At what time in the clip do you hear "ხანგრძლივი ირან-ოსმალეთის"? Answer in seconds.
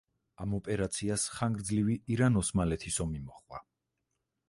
1.35-3.01